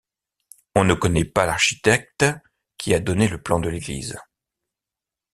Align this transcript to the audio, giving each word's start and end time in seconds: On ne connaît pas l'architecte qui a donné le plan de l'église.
On 0.73 0.83
ne 0.83 0.95
connaît 0.95 1.25
pas 1.25 1.45
l'architecte 1.45 2.25
qui 2.79 2.95
a 2.95 2.99
donné 2.99 3.27
le 3.27 3.39
plan 3.39 3.59
de 3.59 3.69
l'église. 3.69 4.17